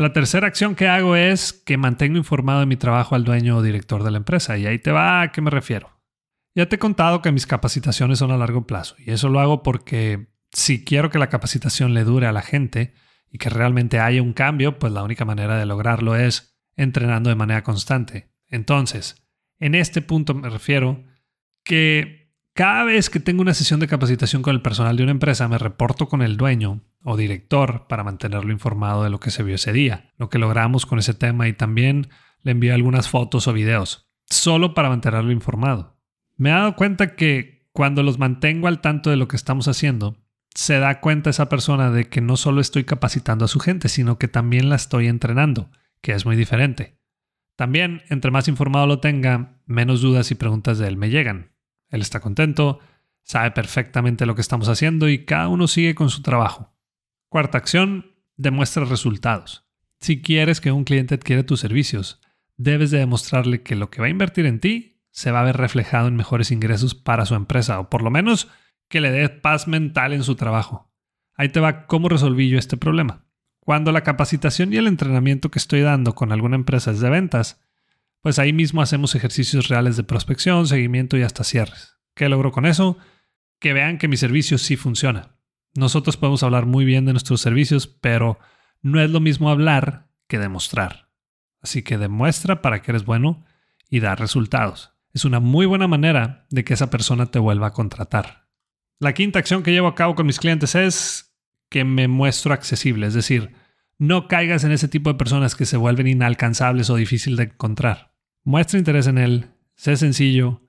La 0.00 0.14
tercera 0.14 0.46
acción 0.46 0.76
que 0.76 0.88
hago 0.88 1.14
es 1.14 1.52
que 1.52 1.76
mantengo 1.76 2.16
informado 2.16 2.60
de 2.60 2.66
mi 2.66 2.76
trabajo 2.76 3.16
al 3.16 3.24
dueño 3.24 3.58
o 3.58 3.62
director 3.62 4.02
de 4.02 4.10
la 4.10 4.16
empresa. 4.16 4.56
Y 4.56 4.64
ahí 4.64 4.78
te 4.78 4.92
va 4.92 5.20
a 5.20 5.30
qué 5.30 5.42
me 5.42 5.50
refiero. 5.50 5.90
Ya 6.54 6.66
te 6.70 6.76
he 6.76 6.78
contado 6.78 7.20
que 7.20 7.32
mis 7.32 7.46
capacitaciones 7.46 8.18
son 8.18 8.30
a 8.30 8.38
largo 8.38 8.66
plazo. 8.66 8.94
Y 8.96 9.10
eso 9.10 9.28
lo 9.28 9.40
hago 9.40 9.62
porque 9.62 10.28
si 10.52 10.86
quiero 10.86 11.10
que 11.10 11.18
la 11.18 11.28
capacitación 11.28 11.92
le 11.92 12.04
dure 12.04 12.26
a 12.26 12.32
la 12.32 12.40
gente 12.40 12.94
y 13.30 13.36
que 13.36 13.50
realmente 13.50 14.00
haya 14.00 14.22
un 14.22 14.32
cambio, 14.32 14.78
pues 14.78 14.90
la 14.90 15.02
única 15.02 15.26
manera 15.26 15.58
de 15.58 15.66
lograrlo 15.66 16.16
es 16.16 16.58
entrenando 16.76 17.28
de 17.28 17.36
manera 17.36 17.62
constante. 17.62 18.32
Entonces, 18.48 19.28
en 19.58 19.74
este 19.74 20.00
punto 20.00 20.32
me 20.32 20.48
refiero 20.48 21.04
que 21.62 22.19
cada 22.54 22.84
vez 22.84 23.10
que 23.10 23.20
tengo 23.20 23.42
una 23.42 23.54
sesión 23.54 23.80
de 23.80 23.88
capacitación 23.88 24.42
con 24.42 24.54
el 24.54 24.62
personal 24.62 24.96
de 24.96 25.02
una 25.02 25.12
empresa, 25.12 25.48
me 25.48 25.58
reporto 25.58 26.08
con 26.08 26.22
el 26.22 26.36
dueño 26.36 26.80
o 27.02 27.16
director 27.16 27.86
para 27.86 28.04
mantenerlo 28.04 28.52
informado 28.52 29.04
de 29.04 29.10
lo 29.10 29.20
que 29.20 29.30
se 29.30 29.42
vio 29.42 29.54
ese 29.54 29.72
día, 29.72 30.12
lo 30.18 30.28
que 30.28 30.38
logramos 30.38 30.86
con 30.86 30.98
ese 30.98 31.14
tema 31.14 31.48
y 31.48 31.52
también 31.52 32.08
le 32.42 32.52
envío 32.52 32.74
algunas 32.74 33.08
fotos 33.08 33.46
o 33.48 33.52
videos, 33.52 34.10
solo 34.28 34.74
para 34.74 34.88
mantenerlo 34.88 35.32
informado. 35.32 35.98
Me 36.36 36.50
he 36.50 36.52
dado 36.52 36.76
cuenta 36.76 37.14
que 37.14 37.68
cuando 37.72 38.02
los 38.02 38.18
mantengo 38.18 38.68
al 38.68 38.80
tanto 38.80 39.10
de 39.10 39.16
lo 39.16 39.28
que 39.28 39.36
estamos 39.36 39.68
haciendo, 39.68 40.16
se 40.54 40.78
da 40.78 41.00
cuenta 41.00 41.30
esa 41.30 41.48
persona 41.48 41.90
de 41.90 42.08
que 42.08 42.20
no 42.20 42.36
solo 42.36 42.60
estoy 42.60 42.84
capacitando 42.84 43.44
a 43.44 43.48
su 43.48 43.60
gente, 43.60 43.88
sino 43.88 44.18
que 44.18 44.28
también 44.28 44.68
la 44.68 44.76
estoy 44.76 45.06
entrenando, 45.06 45.70
que 46.00 46.12
es 46.12 46.26
muy 46.26 46.36
diferente. 46.36 46.98
También, 47.56 48.02
entre 48.08 48.30
más 48.30 48.48
informado 48.48 48.86
lo 48.86 49.00
tenga, 49.00 49.60
menos 49.66 50.00
dudas 50.00 50.30
y 50.30 50.34
preguntas 50.34 50.78
de 50.78 50.88
él 50.88 50.96
me 50.96 51.10
llegan. 51.10 51.52
Él 51.90 52.00
está 52.00 52.20
contento, 52.20 52.78
sabe 53.22 53.50
perfectamente 53.50 54.26
lo 54.26 54.34
que 54.34 54.40
estamos 54.40 54.68
haciendo 54.68 55.08
y 55.08 55.24
cada 55.24 55.48
uno 55.48 55.68
sigue 55.68 55.94
con 55.94 56.10
su 56.10 56.22
trabajo. 56.22 56.72
Cuarta 57.28 57.58
acción, 57.58 58.12
demuestra 58.36 58.84
resultados. 58.84 59.66
Si 60.00 60.22
quieres 60.22 60.60
que 60.60 60.72
un 60.72 60.84
cliente 60.84 61.14
adquiera 61.14 61.44
tus 61.44 61.60
servicios, 61.60 62.20
debes 62.56 62.90
de 62.90 62.98
demostrarle 62.98 63.62
que 63.62 63.76
lo 63.76 63.90
que 63.90 64.00
va 64.00 64.06
a 64.06 64.10
invertir 64.10 64.46
en 64.46 64.60
ti 64.60 65.02
se 65.10 65.30
va 65.30 65.40
a 65.40 65.44
ver 65.44 65.56
reflejado 65.56 66.08
en 66.08 66.16
mejores 66.16 66.50
ingresos 66.50 66.94
para 66.94 67.26
su 67.26 67.34
empresa, 67.34 67.80
o 67.80 67.90
por 67.90 68.02
lo 68.02 68.10
menos 68.10 68.48
que 68.88 69.00
le 69.00 69.10
dé 69.10 69.28
paz 69.28 69.68
mental 69.68 70.12
en 70.12 70.24
su 70.24 70.36
trabajo. 70.36 70.90
Ahí 71.34 71.48
te 71.48 71.60
va 71.60 71.86
cómo 71.86 72.08
resolví 72.08 72.48
yo 72.48 72.58
este 72.58 72.76
problema. 72.76 73.24
Cuando 73.60 73.92
la 73.92 74.02
capacitación 74.02 74.72
y 74.72 74.76
el 74.76 74.86
entrenamiento 74.86 75.50
que 75.50 75.58
estoy 75.58 75.80
dando 75.80 76.14
con 76.14 76.32
alguna 76.32 76.56
empresa 76.56 76.90
es 76.90 77.00
de 77.00 77.10
ventas, 77.10 77.60
pues 78.20 78.38
ahí 78.38 78.52
mismo 78.52 78.82
hacemos 78.82 79.14
ejercicios 79.14 79.68
reales 79.68 79.96
de 79.96 80.04
prospección, 80.04 80.66
seguimiento 80.66 81.16
y 81.16 81.22
hasta 81.22 81.44
cierres. 81.44 81.96
¿Qué 82.14 82.28
logro 82.28 82.52
con 82.52 82.66
eso? 82.66 82.98
Que 83.58 83.72
vean 83.72 83.98
que 83.98 84.08
mi 84.08 84.16
servicio 84.16 84.58
sí 84.58 84.76
funciona. 84.76 85.36
Nosotros 85.74 86.16
podemos 86.16 86.42
hablar 86.42 86.66
muy 86.66 86.84
bien 86.84 87.04
de 87.04 87.12
nuestros 87.12 87.40
servicios, 87.40 87.86
pero 87.86 88.38
no 88.82 89.00
es 89.00 89.10
lo 89.10 89.20
mismo 89.20 89.50
hablar 89.50 90.08
que 90.26 90.38
demostrar. 90.38 91.10
Así 91.62 91.82
que 91.82 91.98
demuestra 91.98 92.62
para 92.62 92.82
que 92.82 92.90
eres 92.90 93.04
bueno 93.04 93.44
y 93.88 94.00
da 94.00 94.14
resultados. 94.14 94.92
Es 95.12 95.24
una 95.24 95.40
muy 95.40 95.66
buena 95.66 95.88
manera 95.88 96.46
de 96.50 96.64
que 96.64 96.74
esa 96.74 96.90
persona 96.90 97.26
te 97.26 97.38
vuelva 97.38 97.68
a 97.68 97.72
contratar. 97.72 98.48
La 98.98 99.14
quinta 99.14 99.38
acción 99.38 99.62
que 99.62 99.72
llevo 99.72 99.88
a 99.88 99.94
cabo 99.94 100.14
con 100.14 100.26
mis 100.26 100.38
clientes 100.38 100.74
es 100.74 101.34
que 101.68 101.84
me 101.84 102.08
muestro 102.08 102.52
accesible, 102.52 103.06
es 103.06 103.14
decir, 103.14 103.54
no 103.98 104.28
caigas 104.28 104.64
en 104.64 104.72
ese 104.72 104.88
tipo 104.88 105.10
de 105.10 105.18
personas 105.18 105.54
que 105.54 105.66
se 105.66 105.76
vuelven 105.76 106.06
inalcanzables 106.06 106.90
o 106.90 106.96
difícil 106.96 107.36
de 107.36 107.44
encontrar. 107.44 108.09
Muestra 108.42 108.78
interés 108.78 109.06
en 109.06 109.18
él, 109.18 109.50
sé 109.74 109.96
sencillo 109.96 110.62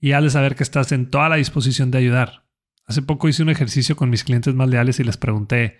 y 0.00 0.12
hazle 0.12 0.30
saber 0.30 0.54
que 0.54 0.62
estás 0.62 0.92
en 0.92 1.10
toda 1.10 1.28
la 1.28 1.36
disposición 1.36 1.90
de 1.90 1.98
ayudar. 1.98 2.44
Hace 2.86 3.02
poco 3.02 3.28
hice 3.28 3.42
un 3.42 3.50
ejercicio 3.50 3.96
con 3.96 4.08
mis 4.08 4.24
clientes 4.24 4.54
más 4.54 4.68
leales 4.68 4.98
y 4.98 5.04
les 5.04 5.18
pregunté, 5.18 5.78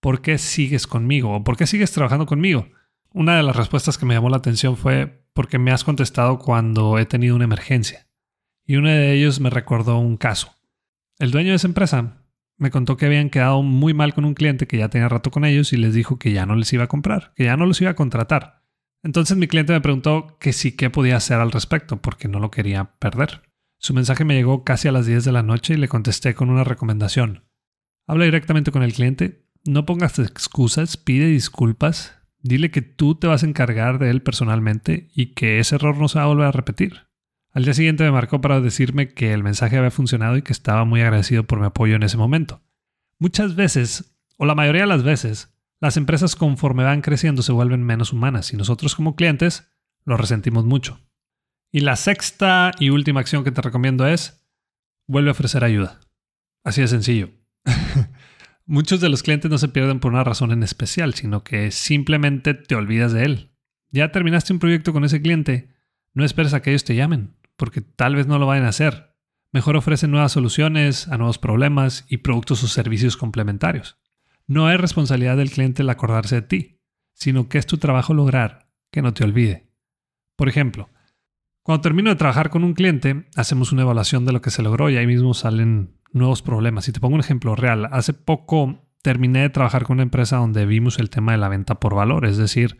¿por 0.00 0.20
qué 0.20 0.36
sigues 0.36 0.86
conmigo? 0.86 1.36
¿O 1.36 1.44
por 1.44 1.56
qué 1.56 1.66
sigues 1.66 1.92
trabajando 1.92 2.26
conmigo? 2.26 2.68
Una 3.12 3.36
de 3.36 3.42
las 3.42 3.56
respuestas 3.56 3.96
que 3.96 4.06
me 4.06 4.14
llamó 4.14 4.28
la 4.28 4.36
atención 4.36 4.76
fue 4.76 5.24
porque 5.32 5.58
me 5.58 5.72
has 5.72 5.84
contestado 5.84 6.38
cuando 6.38 6.98
he 6.98 7.06
tenido 7.06 7.34
una 7.34 7.44
emergencia. 7.44 8.06
Y 8.66 8.76
uno 8.76 8.90
de 8.90 9.14
ellos 9.14 9.40
me 9.40 9.50
recordó 9.50 9.98
un 9.98 10.16
caso. 10.16 10.54
El 11.18 11.30
dueño 11.30 11.50
de 11.50 11.56
esa 11.56 11.66
empresa 11.66 12.24
me 12.56 12.70
contó 12.70 12.96
que 12.96 13.06
habían 13.06 13.30
quedado 13.30 13.62
muy 13.62 13.94
mal 13.94 14.12
con 14.12 14.26
un 14.26 14.34
cliente 14.34 14.66
que 14.66 14.76
ya 14.76 14.90
tenía 14.90 15.08
rato 15.08 15.30
con 15.30 15.46
ellos 15.46 15.72
y 15.72 15.78
les 15.78 15.94
dijo 15.94 16.18
que 16.18 16.32
ya 16.32 16.44
no 16.44 16.56
les 16.56 16.72
iba 16.74 16.84
a 16.84 16.88
comprar, 16.88 17.32
que 17.34 17.44
ya 17.44 17.56
no 17.56 17.64
los 17.64 17.80
iba 17.80 17.90
a 17.90 17.96
contratar. 17.96 18.59
Entonces 19.02 19.36
mi 19.36 19.48
cliente 19.48 19.72
me 19.72 19.80
preguntó 19.80 20.36
que 20.38 20.52
sí 20.52 20.72
qué 20.72 20.90
podía 20.90 21.16
hacer 21.16 21.38
al 21.38 21.52
respecto 21.52 22.02
porque 22.02 22.28
no 22.28 22.38
lo 22.38 22.50
quería 22.50 22.92
perder. 22.98 23.42
Su 23.78 23.94
mensaje 23.94 24.24
me 24.24 24.34
llegó 24.34 24.62
casi 24.62 24.88
a 24.88 24.92
las 24.92 25.06
10 25.06 25.24
de 25.24 25.32
la 25.32 25.42
noche 25.42 25.74
y 25.74 25.78
le 25.78 25.88
contesté 25.88 26.34
con 26.34 26.50
una 26.50 26.64
recomendación. 26.64 27.44
Habla 28.06 28.26
directamente 28.26 28.72
con 28.72 28.82
el 28.82 28.92
cliente, 28.92 29.46
no 29.64 29.86
pongas 29.86 30.18
excusas, 30.18 30.96
pide 30.96 31.26
disculpas, 31.26 32.18
dile 32.42 32.70
que 32.70 32.82
tú 32.82 33.14
te 33.14 33.26
vas 33.26 33.42
a 33.42 33.46
encargar 33.46 33.98
de 33.98 34.10
él 34.10 34.22
personalmente 34.22 35.08
y 35.14 35.32
que 35.34 35.60
ese 35.60 35.76
error 35.76 35.96
no 35.96 36.08
se 36.08 36.18
va 36.18 36.24
a 36.24 36.28
volver 36.28 36.46
a 36.46 36.52
repetir. 36.52 37.06
Al 37.52 37.64
día 37.64 37.74
siguiente 37.74 38.04
me 38.04 38.12
marcó 38.12 38.40
para 38.40 38.60
decirme 38.60 39.12
que 39.12 39.32
el 39.32 39.42
mensaje 39.42 39.76
había 39.76 39.90
funcionado 39.90 40.36
y 40.36 40.42
que 40.42 40.52
estaba 40.52 40.84
muy 40.84 41.00
agradecido 41.00 41.44
por 41.44 41.58
mi 41.58 41.66
apoyo 41.66 41.96
en 41.96 42.02
ese 42.02 42.16
momento. 42.16 42.62
Muchas 43.18 43.56
veces, 43.56 44.16
o 44.36 44.46
la 44.46 44.54
mayoría 44.54 44.82
de 44.82 44.88
las 44.88 45.02
veces, 45.02 45.52
las 45.80 45.96
empresas 45.96 46.36
conforme 46.36 46.84
van 46.84 47.00
creciendo 47.00 47.42
se 47.42 47.52
vuelven 47.52 47.82
menos 47.82 48.12
humanas 48.12 48.52
y 48.52 48.56
nosotros 48.56 48.94
como 48.94 49.16
clientes 49.16 49.72
lo 50.04 50.16
resentimos 50.16 50.64
mucho. 50.64 51.00
Y 51.72 51.80
la 51.80 51.96
sexta 51.96 52.72
y 52.78 52.90
última 52.90 53.20
acción 53.20 53.44
que 53.44 53.52
te 53.52 53.62
recomiendo 53.62 54.06
es, 54.06 54.44
vuelve 55.06 55.30
a 55.30 55.32
ofrecer 55.32 55.64
ayuda. 55.64 56.00
Así 56.64 56.80
de 56.80 56.88
sencillo. 56.88 57.30
Muchos 58.66 59.00
de 59.00 59.08
los 59.08 59.22
clientes 59.22 59.50
no 59.50 59.58
se 59.58 59.68
pierden 59.68 60.00
por 60.00 60.12
una 60.12 60.24
razón 60.24 60.52
en 60.52 60.62
especial, 60.62 61.14
sino 61.14 61.42
que 61.42 61.70
simplemente 61.70 62.54
te 62.54 62.74
olvidas 62.74 63.12
de 63.12 63.24
él. 63.24 63.50
Ya 63.90 64.12
terminaste 64.12 64.52
un 64.52 64.58
proyecto 64.58 64.92
con 64.92 65.04
ese 65.04 65.22
cliente, 65.22 65.74
no 66.12 66.24
esperes 66.24 66.54
a 66.54 66.62
que 66.62 66.70
ellos 66.70 66.84
te 66.84 66.94
llamen, 66.94 67.36
porque 67.56 67.80
tal 67.80 68.14
vez 68.14 68.26
no 68.26 68.38
lo 68.38 68.46
vayan 68.46 68.66
a 68.66 68.70
hacer. 68.70 69.16
Mejor 69.52 69.76
ofrece 69.76 70.06
nuevas 70.06 70.32
soluciones 70.32 71.08
a 71.08 71.16
nuevos 71.16 71.38
problemas 71.38 72.04
y 72.08 72.18
productos 72.18 72.62
o 72.62 72.68
servicios 72.68 73.16
complementarios. 73.16 73.98
No 74.50 74.68
es 74.68 74.80
responsabilidad 74.80 75.36
del 75.36 75.52
cliente 75.52 75.82
el 75.82 75.90
acordarse 75.90 76.34
de 76.34 76.42
ti, 76.42 76.80
sino 77.14 77.48
que 77.48 77.58
es 77.58 77.66
tu 77.66 77.78
trabajo 77.78 78.14
lograr 78.14 78.66
que 78.90 79.00
no 79.00 79.14
te 79.14 79.22
olvide. 79.22 79.70
Por 80.34 80.48
ejemplo, 80.48 80.88
cuando 81.62 81.82
termino 81.82 82.10
de 82.10 82.16
trabajar 82.16 82.50
con 82.50 82.64
un 82.64 82.74
cliente, 82.74 83.28
hacemos 83.36 83.70
una 83.70 83.82
evaluación 83.82 84.24
de 84.24 84.32
lo 84.32 84.40
que 84.40 84.50
se 84.50 84.64
logró 84.64 84.90
y 84.90 84.96
ahí 84.96 85.06
mismo 85.06 85.34
salen 85.34 86.00
nuevos 86.10 86.42
problemas. 86.42 86.88
Y 86.88 86.92
te 86.92 86.98
pongo 86.98 87.14
un 87.14 87.20
ejemplo 87.20 87.54
real. 87.54 87.88
Hace 87.92 88.12
poco 88.12 88.90
terminé 89.02 89.42
de 89.42 89.50
trabajar 89.50 89.84
con 89.84 89.98
una 89.98 90.02
empresa 90.02 90.38
donde 90.38 90.66
vimos 90.66 90.98
el 90.98 91.10
tema 91.10 91.30
de 91.30 91.38
la 91.38 91.48
venta 91.48 91.76
por 91.76 91.94
valor, 91.94 92.26
es 92.26 92.36
decir, 92.36 92.78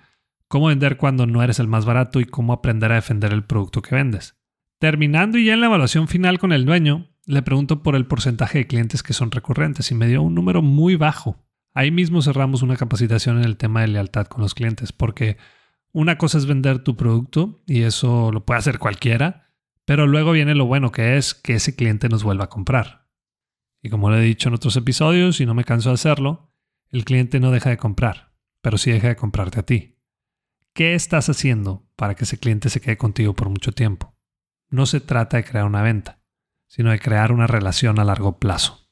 cómo 0.49 0.67
vender 0.67 0.97
cuando 0.97 1.29
no 1.29 1.41
eres 1.41 1.61
el 1.61 1.69
más 1.69 1.85
barato 1.85 2.19
y 2.19 2.25
cómo 2.25 2.53
aprender 2.53 2.91
a 2.91 2.97
defender 2.97 3.33
el 3.33 3.45
producto 3.45 3.81
que 3.81 3.95
vendes. 3.95 4.37
Terminando 4.81 5.39
y 5.39 5.45
ya 5.45 5.55
en 5.55 5.61
la 5.61 5.67
evaluación 5.67 6.09
final 6.09 6.41
con 6.41 6.51
el 6.51 6.67
dueño, 6.67 7.13
le 7.27 7.43
pregunto 7.43 7.85
por 7.85 7.95
el 7.95 8.09
porcentaje 8.09 8.59
de 8.59 8.67
clientes 8.67 9.05
que 9.05 9.13
son 9.13 9.31
recurrentes 9.31 9.93
y 9.93 9.95
me 9.95 10.09
dio 10.09 10.21
un 10.21 10.35
número 10.35 10.63
muy 10.63 10.97
bajo. 10.97 11.47
Ahí 11.73 11.91
mismo 11.91 12.23
cerramos 12.23 12.63
una 12.63 12.77
capacitación 12.77 13.39
en 13.39 13.45
el 13.45 13.57
tema 13.57 13.83
de 13.83 13.89
lealtad 13.89 14.27
con 14.27 14.43
los 14.43 14.55
clientes, 14.55 14.93
porque 14.93 15.37
una 15.93 16.19
cosa 16.19 16.39
es 16.39 16.47
vender 16.47 16.83
tu 16.83 16.97
producto 16.97 17.63
y 17.67 17.83
eso 17.83 18.33
lo 18.33 18.45
puede 18.45 18.59
hacer 18.59 18.79
cualquiera, 18.79 19.53
pero 19.85 20.07
luego 20.07 20.33
viene 20.33 20.55
lo 20.55 20.67
bueno 20.67 20.93
que 20.93 21.17
es 21.17 21.35
que 21.35 21.55
ese 21.55 21.75
cliente 21.75 22.09
nos 22.09 22.23
vuelva 22.23 22.45
a 22.45 22.49
comprar. 22.49 23.09
Y 23.83 23.89
como 23.89 24.11
lo 24.11 24.19
he 24.19 24.23
dicho 24.23 24.49
en 24.49 24.55
otros 24.55 24.77
episodios 24.77 25.41
y 25.41 25.47
no 25.47 25.55
me 25.55 25.65
canso 25.65 25.91
de 25.91 25.95
hacerlo, 25.95 26.53
el 26.91 27.05
cliente 27.05 27.41
no 27.41 27.51
deja 27.51 27.71
de 27.71 27.77
comprar, 27.77 28.33
pero 28.61 28.79
sí 28.79 28.91
deja 28.91 29.09
de 29.09 29.17
comprarte 29.17 29.61
a 29.61 29.65
ti. 29.65 29.97
¿Qué 30.75 30.95
estás 30.95 31.29
haciendo 31.29 31.89
para 31.97 32.15
que 32.15 32.25
ese 32.25 32.39
cliente 32.39 32.69
se 32.69 32.81
quede 32.81 32.97
contigo 32.97 33.35
por 33.35 33.49
mucho 33.49 33.73
tiempo? 33.73 34.15
No 34.69 34.87
se 34.87 35.01
trata 35.01 35.37
de 35.37 35.45
crear 35.45 35.67
una 35.67 35.83
venta, 35.83 36.21
sino 36.69 36.91
de 36.91 37.01
crear 37.01 37.33
una 37.33 37.47
relación 37.47 37.99
a 37.99 38.05
largo 38.05 38.39
plazo. 38.39 38.89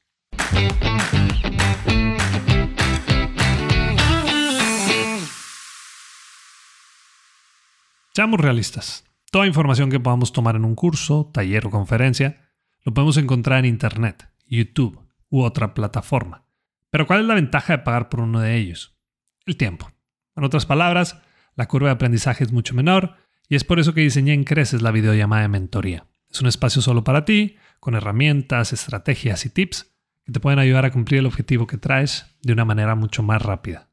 Seamos 8.19 8.41
realistas. 8.41 9.05
Toda 9.31 9.47
información 9.47 9.89
que 9.89 10.01
podamos 10.01 10.33
tomar 10.33 10.57
en 10.57 10.65
un 10.65 10.75
curso, 10.75 11.31
taller 11.33 11.67
o 11.67 11.69
conferencia, 11.69 12.35
lo 12.83 12.93
podemos 12.93 13.15
encontrar 13.15 13.59
en 13.59 13.71
Internet, 13.71 14.27
YouTube 14.45 14.99
u 15.29 15.43
otra 15.43 15.73
plataforma. 15.73 16.43
Pero 16.89 17.07
¿cuál 17.07 17.21
es 17.21 17.27
la 17.27 17.35
ventaja 17.35 17.77
de 17.77 17.83
pagar 17.83 18.09
por 18.09 18.19
uno 18.19 18.41
de 18.41 18.57
ellos? 18.57 18.99
El 19.45 19.55
tiempo. 19.55 19.89
En 20.35 20.43
otras 20.43 20.65
palabras, 20.65 21.21
la 21.55 21.69
curva 21.69 21.87
de 21.87 21.93
aprendizaje 21.93 22.43
es 22.43 22.51
mucho 22.51 22.75
menor 22.75 23.15
y 23.47 23.55
es 23.55 23.63
por 23.63 23.79
eso 23.79 23.93
que 23.93 24.01
diseñé 24.01 24.33
en 24.33 24.43
Creces 24.43 24.81
la 24.81 24.91
videollamada 24.91 25.43
de 25.43 25.47
mentoría. 25.47 26.05
Es 26.29 26.41
un 26.41 26.47
espacio 26.49 26.81
solo 26.81 27.05
para 27.05 27.23
ti, 27.23 27.55
con 27.79 27.95
herramientas, 27.95 28.73
estrategias 28.73 29.45
y 29.45 29.49
tips 29.49 29.93
que 30.25 30.33
te 30.33 30.41
pueden 30.41 30.59
ayudar 30.59 30.83
a 30.83 30.91
cumplir 30.91 31.19
el 31.19 31.25
objetivo 31.25 31.67
que 31.67 31.77
traes 31.77 32.25
de 32.41 32.51
una 32.51 32.65
manera 32.65 32.95
mucho 32.95 33.23
más 33.23 33.41
rápida. 33.41 33.87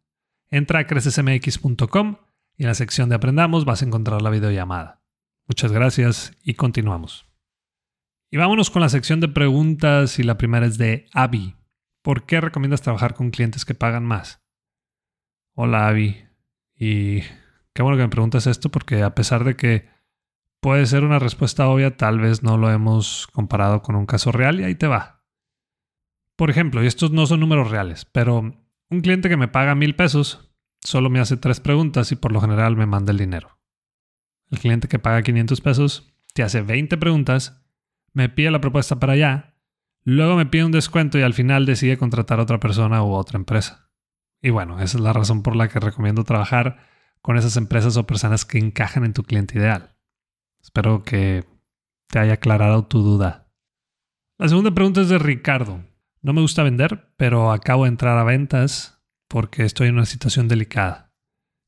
Entra 0.50 0.80
a 0.80 0.86
crecesmx.com 0.88 2.16
y 2.56 2.64
en 2.64 2.68
la 2.68 2.74
sección 2.74 3.08
de 3.08 3.16
Aprendamos 3.16 3.64
vas 3.64 3.82
a 3.82 3.86
encontrar 3.86 4.22
la 4.22 4.30
videollamada. 4.30 5.02
Muchas 5.46 5.72
gracias 5.72 6.32
y 6.42 6.54
continuamos. 6.54 7.26
Y 8.30 8.38
vámonos 8.38 8.70
con 8.70 8.82
la 8.82 8.88
sección 8.88 9.20
de 9.20 9.28
preguntas 9.28 10.18
y 10.18 10.22
la 10.22 10.38
primera 10.38 10.66
es 10.66 10.78
de 10.78 11.06
Abby. 11.12 11.56
¿Por 12.02 12.24
qué 12.24 12.40
recomiendas 12.40 12.82
trabajar 12.82 13.14
con 13.14 13.30
clientes 13.30 13.64
que 13.64 13.74
pagan 13.74 14.04
más? 14.04 14.42
Hola 15.54 15.88
Abby. 15.88 16.24
Y 16.74 17.20
qué 17.72 17.82
bueno 17.82 17.96
que 17.96 18.02
me 18.02 18.08
preguntas 18.08 18.46
esto 18.46 18.70
porque 18.70 19.02
a 19.02 19.14
pesar 19.14 19.44
de 19.44 19.56
que 19.56 19.88
puede 20.60 20.86
ser 20.86 21.04
una 21.04 21.18
respuesta 21.18 21.68
obvia, 21.68 21.96
tal 21.96 22.18
vez 22.18 22.42
no 22.42 22.56
lo 22.56 22.70
hemos 22.70 23.26
comparado 23.28 23.82
con 23.82 23.94
un 23.96 24.06
caso 24.06 24.32
real 24.32 24.60
y 24.60 24.64
ahí 24.64 24.74
te 24.74 24.86
va. 24.86 25.22
Por 26.34 26.50
ejemplo, 26.50 26.82
y 26.82 26.86
estos 26.86 27.12
no 27.12 27.26
son 27.26 27.40
números 27.40 27.70
reales, 27.70 28.04
pero 28.04 28.38
un 28.38 29.00
cliente 29.00 29.28
que 29.28 29.36
me 29.36 29.48
paga 29.48 29.74
mil 29.74 29.94
pesos 29.94 30.45
solo 30.86 31.10
me 31.10 31.18
hace 31.18 31.36
tres 31.36 31.58
preguntas 31.58 32.12
y 32.12 32.16
por 32.16 32.30
lo 32.30 32.40
general 32.40 32.76
me 32.76 32.86
manda 32.86 33.10
el 33.10 33.18
dinero. 33.18 33.58
El 34.50 34.60
cliente 34.60 34.86
que 34.86 35.00
paga 35.00 35.22
500 35.22 35.60
pesos 35.60 36.14
te 36.32 36.44
hace 36.44 36.62
20 36.62 36.96
preguntas, 36.96 37.66
me 38.12 38.28
pide 38.28 38.52
la 38.52 38.60
propuesta 38.60 39.00
para 39.00 39.14
allá, 39.14 39.56
luego 40.04 40.36
me 40.36 40.46
pide 40.46 40.64
un 40.64 40.70
descuento 40.70 41.18
y 41.18 41.22
al 41.22 41.34
final 41.34 41.66
decide 41.66 41.98
contratar 41.98 42.38
a 42.38 42.44
otra 42.44 42.60
persona 42.60 43.02
u 43.02 43.12
otra 43.14 43.36
empresa. 43.36 43.90
Y 44.40 44.50
bueno, 44.50 44.80
esa 44.80 44.98
es 44.98 45.02
la 45.02 45.12
razón 45.12 45.42
por 45.42 45.56
la 45.56 45.68
que 45.68 45.80
recomiendo 45.80 46.22
trabajar 46.22 46.78
con 47.20 47.36
esas 47.36 47.56
empresas 47.56 47.96
o 47.96 48.06
personas 48.06 48.44
que 48.44 48.58
encajan 48.58 49.04
en 49.04 49.12
tu 49.12 49.24
cliente 49.24 49.58
ideal. 49.58 49.96
Espero 50.62 51.02
que 51.02 51.44
te 52.06 52.20
haya 52.20 52.34
aclarado 52.34 52.86
tu 52.86 53.02
duda. 53.02 53.50
La 54.38 54.48
segunda 54.48 54.70
pregunta 54.70 55.00
es 55.00 55.08
de 55.08 55.18
Ricardo. 55.18 55.84
No 56.22 56.32
me 56.32 56.42
gusta 56.42 56.62
vender, 56.62 57.12
pero 57.16 57.50
acabo 57.50 57.84
de 57.84 57.88
entrar 57.88 58.18
a 58.18 58.24
ventas 58.24 58.95
porque 59.28 59.64
estoy 59.64 59.88
en 59.88 59.94
una 59.94 60.06
situación 60.06 60.48
delicada. 60.48 61.12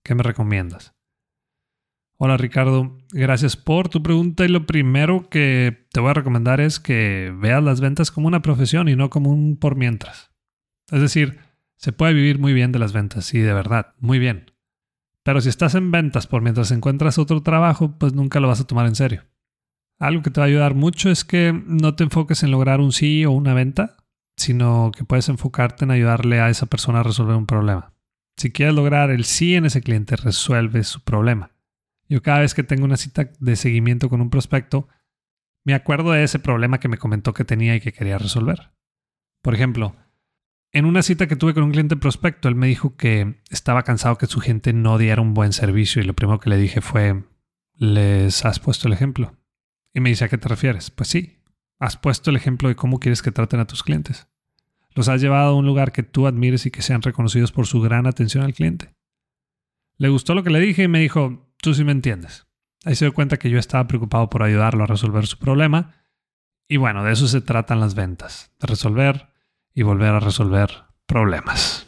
¿Qué 0.04 0.14
me 0.14 0.22
recomiendas? 0.22 0.94
Hola 2.20 2.36
Ricardo, 2.36 2.98
gracias 3.12 3.56
por 3.56 3.88
tu 3.88 4.02
pregunta 4.02 4.44
y 4.44 4.48
lo 4.48 4.66
primero 4.66 5.28
que 5.28 5.86
te 5.92 6.00
voy 6.00 6.10
a 6.10 6.14
recomendar 6.14 6.60
es 6.60 6.80
que 6.80 7.32
veas 7.36 7.62
las 7.62 7.80
ventas 7.80 8.10
como 8.10 8.26
una 8.26 8.42
profesión 8.42 8.88
y 8.88 8.96
no 8.96 9.08
como 9.08 9.30
un 9.30 9.56
por 9.56 9.76
mientras. 9.76 10.32
Es 10.90 11.00
decir, 11.00 11.38
se 11.76 11.92
puede 11.92 12.14
vivir 12.14 12.40
muy 12.40 12.52
bien 12.52 12.72
de 12.72 12.80
las 12.80 12.92
ventas, 12.92 13.24
sí, 13.24 13.38
de 13.38 13.52
verdad, 13.52 13.94
muy 14.00 14.18
bien. 14.18 14.50
Pero 15.22 15.40
si 15.40 15.48
estás 15.48 15.76
en 15.76 15.92
ventas 15.92 16.26
por 16.26 16.42
mientras 16.42 16.72
encuentras 16.72 17.18
otro 17.18 17.42
trabajo, 17.42 17.96
pues 17.98 18.14
nunca 18.14 18.40
lo 18.40 18.48
vas 18.48 18.60
a 18.60 18.66
tomar 18.66 18.86
en 18.86 18.96
serio. 18.96 19.24
Algo 20.00 20.22
que 20.22 20.30
te 20.30 20.40
va 20.40 20.46
a 20.46 20.48
ayudar 20.48 20.74
mucho 20.74 21.10
es 21.10 21.24
que 21.24 21.52
no 21.52 21.94
te 21.94 22.02
enfoques 22.02 22.42
en 22.42 22.50
lograr 22.50 22.80
un 22.80 22.92
sí 22.92 23.24
o 23.26 23.30
una 23.30 23.54
venta, 23.54 23.97
sino 24.38 24.92
que 24.97 25.04
puedes 25.04 25.28
enfocarte 25.28 25.85
en 25.85 25.90
ayudarle 25.90 26.40
a 26.40 26.49
esa 26.49 26.66
persona 26.66 27.00
a 27.00 27.02
resolver 27.02 27.37
un 27.37 27.47
problema. 27.47 27.92
Si 28.37 28.52
quieres 28.52 28.75
lograr 28.75 29.11
el 29.11 29.25
sí 29.25 29.57
en 29.57 29.66
ese 29.66 29.83
cliente, 29.83 30.16
resuelve 30.16 30.85
su 30.85 31.02
problema. 31.02 31.50
Yo 32.09 32.23
cada 32.23 32.38
vez 32.38 32.54
que 32.54 32.62
tengo 32.62 32.85
una 32.85 32.97
cita 32.97 33.30
de 33.38 33.57
seguimiento 33.57 34.09
con 34.09 34.21
un 34.21 34.30
prospecto, 34.30 34.88
me 35.64 35.75
acuerdo 35.75 36.12
de 36.12 36.23
ese 36.23 36.38
problema 36.38 36.78
que 36.78 36.88
me 36.88 36.99
comentó 36.99 37.35
que 37.35 37.45
tenía 37.45 37.75
y 37.75 37.80
que 37.80 37.92
quería 37.92 38.16
resolver. 38.16 38.71
Por 39.42 39.54
ejemplo, 39.54 39.97
en 40.73 40.85
una 40.85 41.02
cita 41.02 41.26
que 41.26 41.37
tuve 41.37 41.52
con 41.52 41.64
un 41.64 41.73
cliente 41.73 41.97
prospecto, 41.97 42.49
él 42.49 42.54
me 42.54 42.68
dijo 42.68 42.97
que 42.97 43.42
estaba 43.50 43.83
cansado 43.83 44.18
que 44.18 44.26
su 44.26 44.40
gente 44.40 44.73
no 44.73 44.99
diera 44.99 45.21
un 45.21 45.35
buen 45.35 45.52
servicio 45.52 46.00
y 46.00 46.04
lo 46.04 46.14
primero 46.14 46.38
que 46.38 46.50
le 46.50 46.57
dije 46.57 46.80
fue, 46.80 47.25
¿les 47.75 48.45
has 48.45 48.61
puesto 48.61 48.87
el 48.87 48.95
ejemplo? 48.95 49.37
Y 49.92 50.00
me 50.00 50.11
dice, 50.11 50.25
¿a 50.25 50.28
qué 50.28 50.38
te 50.38 50.49
refieres? 50.49 50.90
Pues 50.90 51.09
sí, 51.09 51.42
has 51.80 51.97
puesto 51.97 52.30
el 52.30 52.37
ejemplo 52.37 52.68
de 52.68 52.76
cómo 52.76 53.00
quieres 53.00 53.23
que 53.23 53.33
traten 53.33 53.61
a 53.61 53.66
tus 53.66 53.83
clientes. 53.83 54.27
Los 54.98 55.06
has 55.06 55.20
llevado 55.20 55.50
a 55.50 55.54
un 55.54 55.64
lugar 55.64 55.92
que 55.92 56.02
tú 56.02 56.26
admires 56.26 56.66
y 56.66 56.72
que 56.72 56.82
sean 56.82 57.02
reconocidos 57.02 57.52
por 57.52 57.68
su 57.68 57.80
gran 57.80 58.08
atención 58.08 58.42
al 58.42 58.52
cliente. 58.52 58.96
Le 59.96 60.08
gustó 60.08 60.34
lo 60.34 60.42
que 60.42 60.50
le 60.50 60.58
dije 60.58 60.82
y 60.82 60.88
me 60.88 60.98
dijo, 60.98 61.52
tú 61.58 61.72
sí 61.72 61.84
me 61.84 61.92
entiendes. 61.92 62.48
Ahí 62.84 62.96
se 62.96 63.04
dio 63.04 63.14
cuenta 63.14 63.36
que 63.36 63.48
yo 63.48 63.60
estaba 63.60 63.86
preocupado 63.86 64.28
por 64.28 64.42
ayudarlo 64.42 64.82
a 64.82 64.88
resolver 64.88 65.28
su 65.28 65.38
problema. 65.38 65.94
Y 66.66 66.78
bueno, 66.78 67.04
de 67.04 67.12
eso 67.12 67.28
se 67.28 67.40
tratan 67.40 67.78
las 67.78 67.94
ventas, 67.94 68.50
de 68.58 68.66
resolver 68.66 69.28
y 69.72 69.84
volver 69.84 70.08
a 70.08 70.18
resolver 70.18 70.68
problemas. 71.06 71.86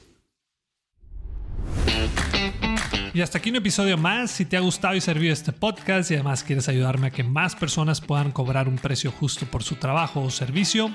Y 3.13 3.23
hasta 3.23 3.39
aquí 3.39 3.51
un 3.51 3.57
episodio 3.57 3.99
más. 3.99 4.31
Si 4.31 4.45
te 4.45 4.57
ha 4.57 4.61
gustado 4.61 4.95
y 4.95 5.01
servido 5.01 5.33
este 5.33 5.51
podcast 5.53 6.13
y 6.13 6.15
además 6.15 6.45
quieres 6.45 6.69
ayudarme 6.69 7.09
a 7.09 7.11
que 7.11 7.25
más 7.25 7.57
personas 7.57 8.01
puedan 8.01 8.31
cobrar 8.31 8.69
un 8.69 8.77
precio 8.77 9.11
justo 9.11 9.47
por 9.47 9.65
su 9.65 9.75
trabajo 9.75 10.23
o 10.23 10.31
servicio, 10.31 10.95